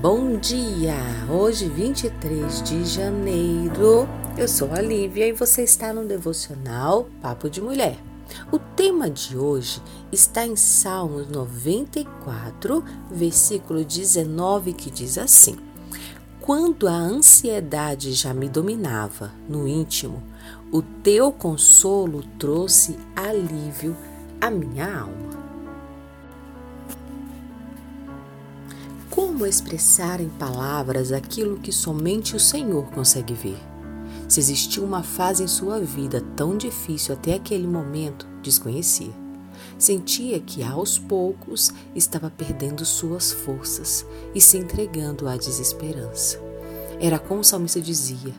[0.00, 0.94] Bom dia!
[1.30, 4.06] Hoje, 23 de janeiro,
[4.36, 7.96] eu sou a Lívia e você está no devocional Papo de Mulher.
[8.52, 9.80] O tema de hoje
[10.12, 15.56] está em Salmos 94, versículo 19, que diz assim:
[16.42, 20.22] Quando a ansiedade já me dominava no íntimo,
[20.70, 23.96] o teu consolo trouxe alívio
[24.42, 25.45] à minha alma.
[29.36, 33.58] Como expressar em palavras aquilo que somente o Senhor consegue ver?
[34.26, 39.12] Se existiu uma fase em sua vida tão difícil até aquele momento, desconhecia.
[39.76, 46.40] Sentia que aos poucos estava perdendo suas forças e se entregando à desesperança.
[46.98, 48.32] Era como o salmista dizia: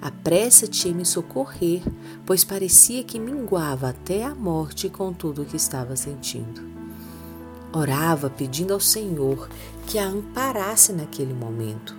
[0.00, 1.82] Apressa-te em me socorrer,
[2.24, 6.73] pois parecia que minguava até a morte com tudo o que estava sentindo.
[7.76, 9.48] Orava pedindo ao Senhor
[9.88, 11.96] que a amparasse naquele momento.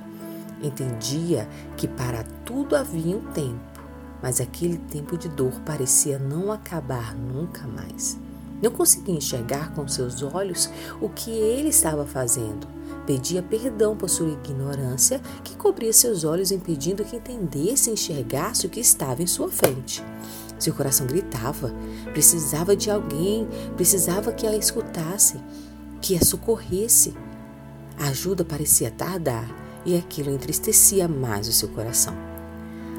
[0.63, 3.81] Entendia que para tudo havia um tempo,
[4.23, 8.18] mas aquele tempo de dor parecia não acabar nunca mais.
[8.62, 10.70] Não conseguia enxergar com seus olhos
[11.01, 12.65] o que ele estava fazendo.
[13.05, 18.70] Pedia perdão por sua ignorância, que cobria seus olhos, impedindo que entendesse e enxergasse o
[18.70, 20.01] que estava em sua frente.
[20.57, 21.73] Seu coração gritava,
[22.13, 25.39] precisava de alguém, precisava que a escutasse,
[26.01, 27.13] que a socorresse.
[27.97, 29.47] A ajuda parecia tardar
[29.85, 32.15] e aquilo entristecia mais o seu coração.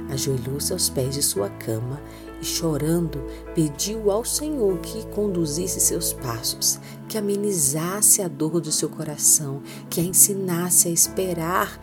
[0.08, 2.00] Ajoelhou-se aos pés de sua cama
[2.40, 8.88] e, chorando, pediu ao Senhor que conduzisse seus passos, que amenizasse a dor do seu
[8.88, 11.80] coração, que a ensinasse a esperar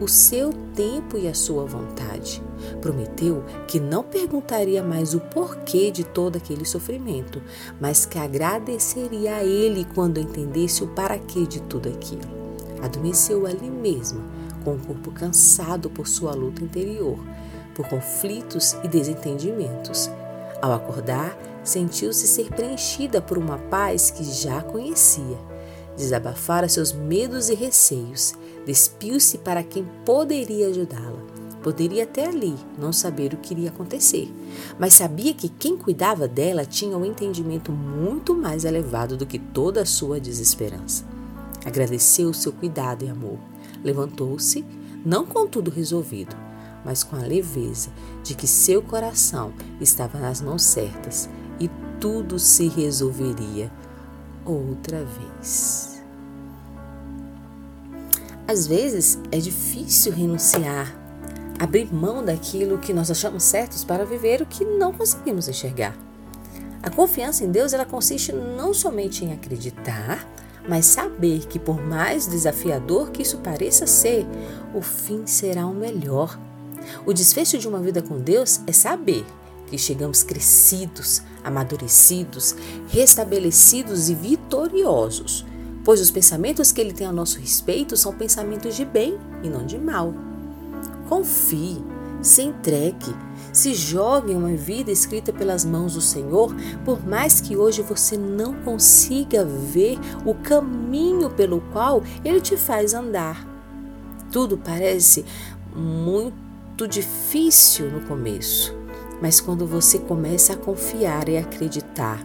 [0.00, 2.42] o seu tempo e a sua vontade.
[2.80, 7.42] Prometeu que não perguntaria mais o porquê de todo aquele sofrimento,
[7.80, 12.40] mas que agradeceria a ele quando entendesse o paraquê de tudo aquilo.
[12.82, 14.22] Adormeceu ali mesmo,
[14.64, 17.18] com o corpo cansado por sua luta interior,
[17.74, 20.10] por conflitos e desentendimentos.
[20.60, 25.38] Ao acordar, sentiu-se ser preenchida por uma paz que já conhecia.
[25.96, 28.34] Desabafara seus medos e receios,
[28.64, 31.39] despiu-se para quem poderia ajudá-la.
[31.62, 34.32] Poderia até ali não saber o que iria acontecer,
[34.78, 39.82] mas sabia que quem cuidava dela tinha um entendimento muito mais elevado do que toda
[39.82, 41.04] a sua desesperança.
[41.64, 43.38] Agradeceu o seu cuidado e amor.
[43.84, 44.64] Levantou-se,
[45.04, 46.34] não com tudo resolvido,
[46.84, 47.90] mas com a leveza
[48.22, 51.28] de que seu coração estava nas mãos certas
[51.58, 53.70] e tudo se resolveria
[54.44, 56.00] outra vez.
[58.48, 60.99] Às vezes é difícil renunciar,
[61.60, 65.94] abrir mão daquilo que nós achamos certos para viver o que não conseguimos enxergar.
[66.82, 70.26] A confiança em Deus ela consiste não somente em acreditar,
[70.66, 74.26] mas saber que por mais desafiador que isso pareça ser,
[74.74, 76.40] o fim será o melhor.
[77.04, 79.26] O desfecho de uma vida com Deus é saber
[79.66, 82.56] que chegamos crescidos, amadurecidos,
[82.88, 85.44] restabelecidos e vitoriosos,
[85.84, 89.66] pois os pensamentos que ele tem a nosso respeito são pensamentos de bem e não
[89.66, 90.29] de mal.
[91.10, 91.84] Confie,
[92.22, 93.12] se entregue,
[93.52, 96.54] se jogue em uma vida escrita pelas mãos do Senhor,
[96.84, 102.94] por mais que hoje você não consiga ver o caminho pelo qual Ele te faz
[102.94, 103.44] andar.
[104.30, 105.24] Tudo parece
[105.74, 108.72] muito difícil no começo,
[109.20, 112.24] mas quando você começa a confiar e acreditar,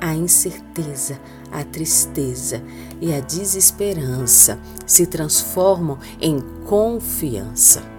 [0.00, 1.20] a incerteza,
[1.52, 2.62] a tristeza
[2.98, 7.95] e a desesperança se transformam em confiança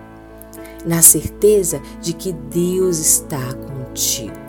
[0.85, 4.47] na certeza de que Deus está contigo.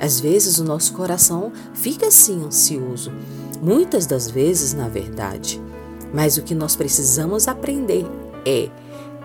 [0.00, 3.12] Às vezes o nosso coração fica assim ansioso,
[3.60, 5.60] muitas das vezes, na verdade.
[6.12, 8.06] Mas o que nós precisamos aprender
[8.46, 8.70] é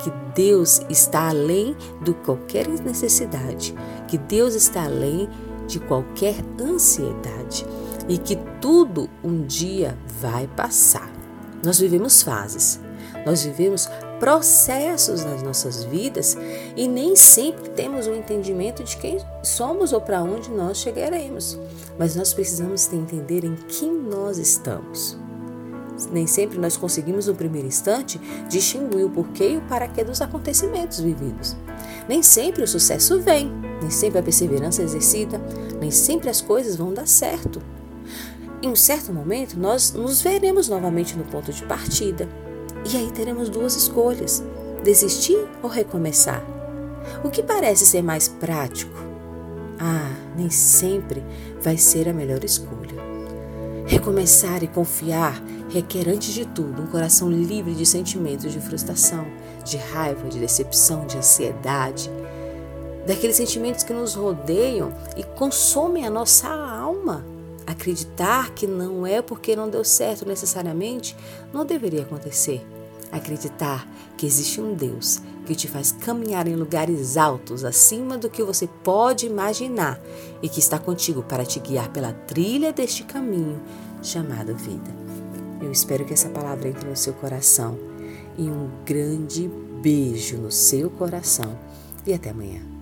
[0.03, 3.73] que Deus está além de qualquer necessidade,
[4.07, 5.29] que Deus está além
[5.67, 7.65] de qualquer ansiedade
[8.09, 11.11] e que tudo um dia vai passar.
[11.63, 12.79] Nós vivemos fases,
[13.25, 13.87] nós vivemos
[14.23, 16.37] processos nas nossas vidas
[16.77, 21.59] e nem sempre temos um entendimento de quem somos ou para onde nós chegaremos.
[21.99, 25.17] Mas nós precisamos entender em quem nós estamos.
[26.09, 28.17] Nem sempre nós conseguimos no primeiro instante
[28.47, 31.57] distinguir o porquê e o paraquê dos acontecimentos vividos.
[32.07, 35.37] Nem sempre o sucesso vem, nem sempre a perseverança é exercida,
[35.81, 37.61] nem sempre as coisas vão dar certo.
[38.61, 42.25] Em um certo momento, nós nos veremos novamente no ponto de partida,
[42.85, 44.43] e aí teremos duas escolhas:
[44.83, 46.43] desistir ou recomeçar.
[47.23, 48.97] O que parece ser mais prático?
[49.79, 51.23] Ah, nem sempre
[51.61, 52.93] vai ser a melhor escolha.
[53.85, 55.41] Recomeçar e confiar
[55.73, 59.25] requer, antes de tudo, um coração livre de sentimentos de frustração,
[59.65, 62.11] de raiva, de decepção, de ansiedade,
[63.07, 67.25] daqueles sentimentos que nos rodeiam e consomem a nossa alma.
[67.65, 71.15] Acreditar que não é porque não deu certo necessariamente
[71.51, 72.61] não deveria acontecer.
[73.13, 73.87] Acreditar
[74.17, 78.67] que existe um Deus que te faz caminhar em lugares altos, acima do que você
[78.83, 80.01] pode imaginar,
[80.41, 83.61] e que está contigo para te guiar pela trilha deste caminho
[84.01, 84.91] chamado vida.
[85.61, 87.77] Eu espero que essa palavra entre no seu coração
[88.37, 89.49] e um grande
[89.81, 91.57] beijo no seu coração.
[92.05, 92.72] E até amanhã.